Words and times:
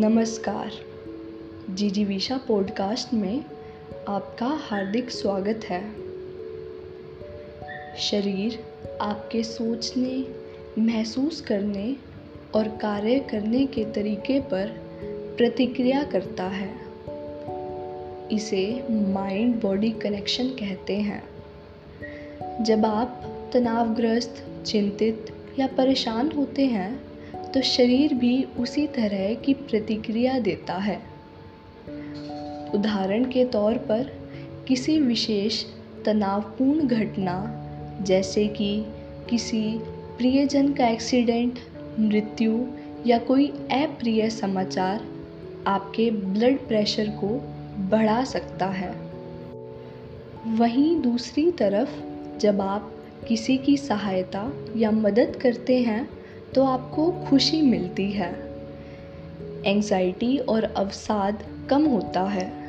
नमस्कार। 0.00 0.70
जी 1.70 1.90
जी 1.90 2.04
विशा 2.04 2.36
पॉडकास्ट 2.36 3.14
में 3.14 3.44
आपका 4.08 4.46
हार्दिक 4.46 5.10
स्वागत 5.10 5.60
है। 5.64 5.94
शरीर 7.98 8.64
आपके 9.00 9.42
सोचने, 9.42 10.24
महसूस 10.78 11.40
करने 11.40 11.96
और 12.54 12.68
कार्य 12.68 13.18
करने 13.18 13.66
के 13.66 13.84
तरीके 13.84 14.40
पर 14.40 14.66
प्रतिक्रिया 15.36 16.02
करता 16.02 16.44
है। 16.44 16.74
इसे 18.32 18.84
माइंड 18.90 19.60
बॉडी 19.60 19.90
कनेक्शन 19.90 20.48
कहते 20.48 20.96
हैं। 20.96 21.28
जब 22.64 22.86
आप 22.86 23.36
तनावग्रस्त, 23.52 24.64
चिंतित 24.66 25.26
या 25.58 25.66
परेशान 25.66 26.32
होते 26.32 26.66
हैं 26.66 27.09
तो 27.54 27.60
शरीर 27.60 28.14
भी 28.14 28.44
उसी 28.44 28.86
तरह 28.86 29.34
की 29.34 29.54
प्रतिक्रिया 29.54 30.38
देता 30.38 30.74
है। 30.74 31.02
उदाहरण 32.74 33.24
के 33.24 33.44
तौर 33.44 33.74
पर, 33.74 34.12
किसी 34.68 35.00
विशेष 35.00 35.64
तनावपूर्ण 36.04 36.86
घटना, 36.86 37.66
जैसे 38.02 38.46
कि 38.46 38.84
किसी 39.30 39.78
प्रियजन 40.18 40.72
का 40.72 40.88
एक्सीडेंट, 40.88 41.58
मृत्यु 42.00 42.66
या 43.06 43.18
कोई 43.18 43.46
अप्रिय 43.46 44.30
समाचार, 44.30 45.06
आपके 45.66 46.10
ब्लड 46.10 46.58
प्रेशर 46.68 47.06
को 47.06 47.28
बढ़ा 47.90 48.24
सकता 48.24 48.66
है। 48.66 48.90
वहीं 50.46 51.00
दूसरी 51.00 51.50
तरफ़, 51.50 51.90
जब 52.38 52.60
आप 52.60 52.94
किसी 53.28 53.58
की 53.58 53.76
सहायता 53.76 54.52
या 54.76 54.90
मदद 54.90 55.36
करते 55.36 55.78
हैं 55.78 56.19
तो 56.54 56.64
आपको 56.64 57.12
खुशी 57.12 57.62
मिलती 57.62 58.10
है। 58.10 58.32
एंजाइटी 59.66 60.38
और 60.38 60.64
अवसाद 60.64 61.42
कम 61.70 61.86
होता 61.86 62.22
है। 62.22 62.60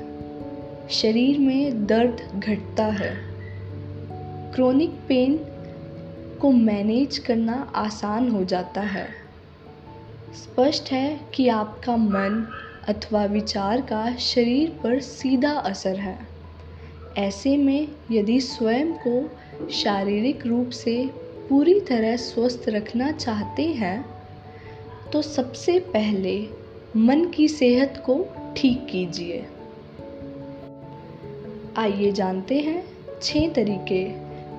शरीर 0.89 1.39
में 1.39 1.85
दर्द 1.85 2.39
घटता 2.39 2.85
है। 2.85 3.17
क्रोनिक 4.53 4.89
पेन 4.89 5.39
को 6.41 6.51
मैनेज 6.51 7.17
करना 7.17 7.71
आसान 7.75 8.29
हो 8.29 8.43
जाता 8.43 8.81
है। 8.81 9.09
स्पष्ट 10.33 10.91
है 10.91 11.19
कि 11.33 11.47
आपका 11.47 11.97
मन 11.97 12.47
अथवा 12.87 13.25
विचार 13.25 13.81
का 13.81 14.15
शरीर 14.15 14.69
पर 14.83 14.99
सीधा 14.99 15.51
असर 15.51 15.95
है। 15.95 16.19
ऐसे 17.17 17.57
में 17.57 17.87
यदि 18.11 18.41
स्वयं 18.41 18.93
को 19.07 19.31
शारीरिक 19.69 20.47
रूप 20.47 20.69
से 20.69 21.20
पूरी 21.51 21.79
तरह 21.79 22.15
स्वस्थ 22.15 22.69
रखना 22.69 23.11
चाहते 23.11 23.63
हैं 23.63 24.05
तो 25.13 25.21
सबसे 25.21 25.79
पहले 25.79 26.47
मन 26.95 27.25
की 27.25 27.47
सेहत 27.47 28.03
को 28.05 28.25
ठीक 28.57 28.85
कीजिए। 28.85 29.45
आइए 31.77 32.11
जानते 32.11 32.59
हैं 32.59 32.83
छह 33.21 33.49
तरीके 33.49 34.13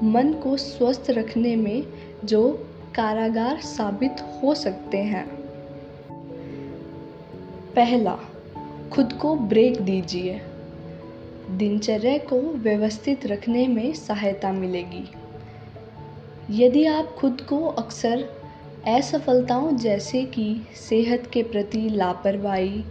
मन 0.06 0.32
को 0.32 0.56
स्वस्थ 0.56 1.06
रखने 1.10 1.56
में 1.56 1.82
जो 2.24 2.68
कारागार 2.94 3.60
साबित 3.60 4.16
हो 4.20 4.54
सकते 4.54 4.98
हैं। 4.98 5.26
पहला, 7.76 8.18
खुद 8.92 9.12
को 9.12 9.34
ब्रेक 9.34 9.80
दीजिए। 9.80 10.40
दिनचर्या 11.50 12.18
को 12.18 12.40
व्यवस्थित 12.40 13.26
रखने 13.26 13.68
में 13.68 13.92
सहायता 13.92 14.52
मिलेगी। 14.52 15.10
यदि 16.50 16.84
आप 16.84 17.16
खुद 17.18 17.40
को 17.40 17.64
अक्सर 17.64 18.42
असफलताओं 18.86 19.76
जैसे 19.76 20.24
कि 20.24 20.60
सेहत 20.74 21.30
के 21.32 21.42
प्रति 21.42 21.88
लापरवाही, 21.88 22.84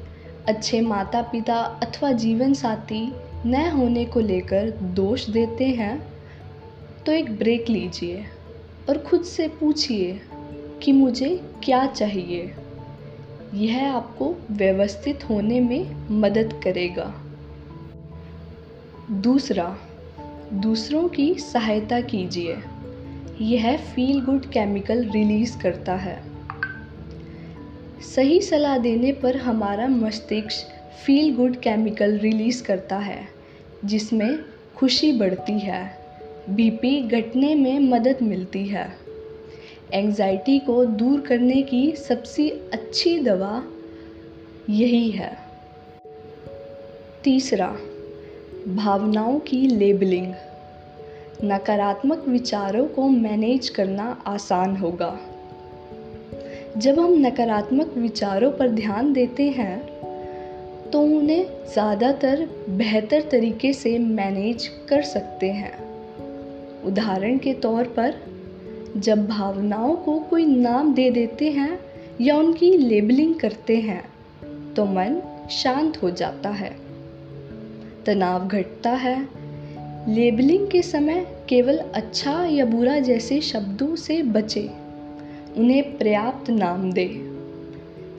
अच्छे 0.48 0.82
माता 0.82 1.22
पिता 1.22 1.56
अथवा 1.56 2.11
जीवन 2.11 2.54
साथी 2.54 3.14
न 3.45 3.72
होने 3.72 4.06
को 4.06 4.20
लेकर 4.20 4.70
दोष 4.72 5.30
देते 5.30 5.66
हैं 5.66 6.14
तो 7.06 7.11
एक 7.11 7.38
ब्रेक 7.38 7.70
लीजिए 7.70 8.26
और 8.90 8.98
खुद 8.98 9.23
से 9.23 9.48
पूछिए 9.48 10.22
कि 10.84 10.92
मुझे 10.92 11.42
क्या 11.64 11.86
चाहिए। 11.86 12.56
यह 13.54 13.94
आपको 13.94 14.36
व्यवस्थित 14.52 15.30
होने 15.30 15.60
में 15.60 16.11
मदद 16.11 16.61
करेगा। 16.64 17.23
दूसरा, 19.11 19.78
दूसरों 20.54 21.10
की 21.10 21.34
सहायता 21.34 22.02
कीजिए। 22.02 22.58
यह 23.42 23.78
फील 23.78 24.22
गुड 24.22 24.46
केमिकल 24.46 25.10
रिलीज़ 25.10 25.58
करता 25.58 25.96
है। 25.96 26.24
सही 28.16 28.42
सलाह 28.42 28.78
देने 28.78 29.12
पर 29.12 29.38
हमारा 29.38 29.88
मस्तिष्क 29.88 30.68
फील 31.06 31.36
गुड 31.36 31.56
केमिकल 31.56 32.18
रिलीज़ 32.18 32.64
करता 32.64 32.98
है, 32.98 33.28
जिसमें 33.86 34.40
खुशी 34.76 35.14
बढ़ती 35.14 35.60
है 35.60 35.98
बीपी 36.50 37.02
घटने 37.02 37.56
में 37.56 37.80
मदद 37.80 38.18
मिलती 38.22 38.66
है। 38.66 38.94
एंजाइटी 39.94 40.60
को 40.60 40.86
दूर 40.86 41.22
करने 41.22 41.62
की 41.62 41.92
सबसे 41.92 42.50
अच्छी 42.50 43.20
दवा 43.20 43.64
यही 44.70 45.12
है। 45.12 45.38
तीसरा, 47.23 47.76
भावनाओं 48.68 49.40
की 49.40 49.68
लेबलिंग 49.68 50.34
नकारात्मक 51.44 52.28
विचारों 52.28 52.86
को 52.88 53.08
मैनेज 53.10 53.70
करना 53.70 54.04
आसान 54.28 54.76
होगा। 54.78 55.18
जब 56.78 57.00
हम 57.00 57.14
नकारात्मक 57.18 57.94
विचारों 57.98 58.52
पर 58.52 58.70
ध्यान 58.70 59.12
देते 59.14 59.50
हैं 59.50 59.80
तो 60.92 61.02
उन्हें 61.02 61.46
ज़्यादातर 61.74 62.48
बेहतर 62.70 63.22
तरीके 63.22 63.74
से 63.74 63.98
मैनेज 64.00 64.68
कर 64.90 65.02
सकते 65.04 65.52
हैं। 65.52 65.74
उदाहरण 66.84 67.38
के 67.38 67.54
तौर 67.54 67.84
पर, 67.98 68.14
जब 68.98 69.28
भावनाओं 69.28 69.96
को 69.96 70.20
कोई 70.20 70.46
नाम 70.46 70.94
दे 70.94 71.10
देते 71.12 71.50
हैं 71.50 71.80
या 72.22 72.38
उनकी 72.38 72.72
लेबलिंग 72.78 73.36
करते 73.36 73.78
हैं 73.80 74.04
तो 74.73 74.86
मन 74.86 75.22
शांत 75.52 76.02
हो 76.04 76.10
जाता 76.12 76.50
है। 76.50 76.76
तनाव 78.06 78.48
घटता 78.48 78.92
है 78.92 79.41
लेबलिंग 80.08 80.67
के 80.67 80.82
समय 80.82 81.26
केवल 81.50 81.78
अच्छा 81.78 82.45
या 82.45 82.66
बुरा 82.66 83.00
जैसे 83.00 83.42
शब्दों 83.42 83.95
से 83.95 84.23
बचे। 84.23 84.70
उन्हें 85.58 85.98
पर्याप्त 85.98 86.50
नाम 86.50 86.92
दे, 86.92 87.10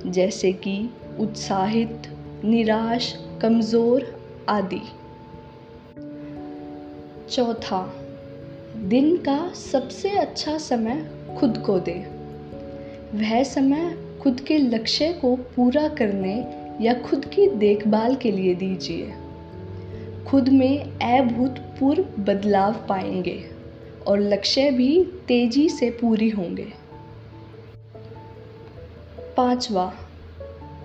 जैसे 0.06 0.52
कि 0.52 0.90
उत्साहित, 1.18 2.02
निराश, 2.44 3.18
कमज़ोर 3.42 4.20
आदि। 4.48 4.80
चौथा, 7.30 7.94
दिन 8.76 9.16
का 9.16 9.52
सबसे 9.54 10.10
अच्छा 10.10 10.58
समय 10.58 11.10
खुद 11.38 11.58
को 11.58 11.78
दे। 11.78 12.06
वह 13.14 13.42
समय 13.42 13.98
खुद 14.22 14.40
के 14.40 14.58
लक्ष्य 14.58 15.12
को 15.12 15.36
पूरा 15.36 15.88
करने 15.88 16.36
या 16.80 16.94
खुद 16.94 17.24
की 17.24 17.46
देखभाल 17.46 18.14
के 18.14 18.30
लिए 18.30 18.54
दीजिए। 18.54 19.12
खुद 20.28 20.48
में 20.48 20.78
अभूतपूर्व 20.98 22.02
बदलाव 22.02 22.72
पाएँगे 22.88 23.50
और 24.06 24.20
लक्ष्य 24.20 24.70
भी 24.70 25.04
तेज़ी 25.04 25.68
से 25.68 25.90
पूरी 25.90 26.28
होंगे। 26.28 26.72
पांचवा, 29.36 29.94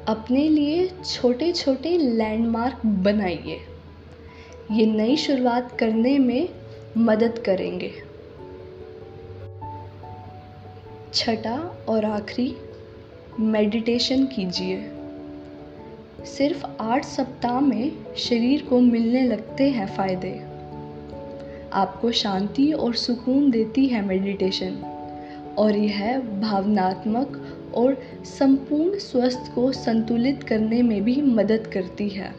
अपने 0.08 0.50
लिए 0.50 0.92
छोटे 1.06 1.52
छोटे 1.52 1.98
लैंडमार्क 1.98 2.86
बनाइए। 2.86 3.60
ये 4.72 4.86
नई 4.86 5.18
शुरुआत 5.18 5.78
करने 5.80 6.20
में 6.20 6.50
मदद 6.98 7.40
करेंगे। 7.40 7.92
छठा 11.14 11.86
और 11.88 12.06
आखिरी 12.06 12.56
मेडिटेशन 13.40 14.26
कीजिए। 14.26 14.97
सिर्फ़ 16.26 16.66
आठ 16.82 17.06
सप्ताह 17.06 17.60
में 17.60 18.16
शरीर 18.18 18.62
को 18.62 18.80
मिलने 18.80 19.22
लगते 19.22 19.70
हैं 19.70 19.88
फ़ायदे। 19.88 20.58
आपको 21.74 22.12
शांति 22.12 22.72
और 22.72 22.96
सुकून 22.96 23.52
देती 23.52 23.86
है 23.86 24.06
मेडिटेशन 24.06 24.74
और 25.58 25.76
यह 25.76 26.20
भावनात्मक 26.20 27.58
और 27.76 28.02
संपूर्ण 28.26 29.00
स्वस्थ 29.00 29.52
को 29.56 29.72
संतुलित 29.72 30.44
करने 30.44 30.82
में 30.82 31.04
भी 31.04 31.22
मदद 31.22 31.72
करती 31.74 32.10
है। 32.10 32.36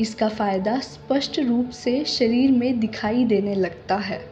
इसका 0.00 0.28
फ़ायदा 0.28 0.78
स्पष्ट 0.78 1.38
रूप 1.38 1.70
से 1.70 2.04
शरीर 2.04 2.50
में 2.50 2.80
दिखाई 2.80 3.24
देने 3.24 3.54
लगता 3.54 3.96
है। 3.96 4.30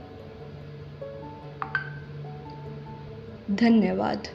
धन्यवाद। 3.51 4.29